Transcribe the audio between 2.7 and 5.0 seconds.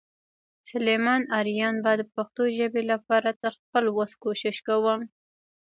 لپاره تر خپل وس کوشش کوم.